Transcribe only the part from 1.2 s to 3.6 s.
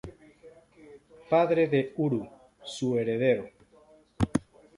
Padre de Uru, su heredero.